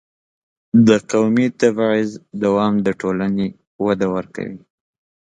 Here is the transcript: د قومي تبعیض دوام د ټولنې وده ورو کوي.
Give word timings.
د 0.87 0.89
قومي 1.11 1.47
تبعیض 1.61 2.11
دوام 2.43 2.73
د 2.85 2.87
ټولنې 3.01 3.47
وده 3.85 4.05
ورو 4.13 4.29
کوي. 4.35 4.59